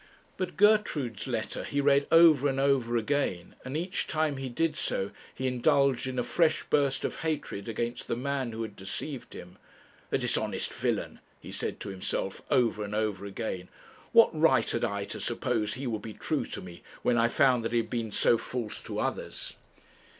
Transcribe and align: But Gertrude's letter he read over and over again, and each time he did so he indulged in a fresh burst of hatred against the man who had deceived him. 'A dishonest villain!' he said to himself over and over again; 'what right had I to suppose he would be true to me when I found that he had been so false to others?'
But 0.35 0.57
Gertrude's 0.57 1.27
letter 1.27 1.63
he 1.63 1.79
read 1.79 2.07
over 2.11 2.47
and 2.47 2.59
over 2.59 2.97
again, 2.97 3.53
and 3.63 3.77
each 3.77 4.07
time 4.07 4.37
he 4.37 4.49
did 4.49 4.75
so 4.75 5.11
he 5.31 5.45
indulged 5.45 6.07
in 6.07 6.17
a 6.17 6.23
fresh 6.23 6.63
burst 6.63 7.05
of 7.05 7.17
hatred 7.19 7.69
against 7.69 8.07
the 8.07 8.15
man 8.15 8.51
who 8.51 8.63
had 8.63 8.75
deceived 8.75 9.33
him. 9.35 9.59
'A 10.11 10.17
dishonest 10.17 10.73
villain!' 10.73 11.19
he 11.39 11.51
said 11.51 11.79
to 11.81 11.89
himself 11.89 12.41
over 12.49 12.83
and 12.83 12.95
over 12.95 13.27
again; 13.27 13.69
'what 14.11 14.33
right 14.35 14.71
had 14.71 14.83
I 14.83 15.03
to 15.05 15.19
suppose 15.21 15.75
he 15.75 15.85
would 15.85 16.01
be 16.01 16.13
true 16.15 16.47
to 16.47 16.61
me 16.63 16.81
when 17.03 17.19
I 17.19 17.27
found 17.27 17.63
that 17.63 17.71
he 17.71 17.77
had 17.77 17.91
been 17.91 18.11
so 18.11 18.39
false 18.39 18.81
to 18.81 18.97
others?' 18.97 19.53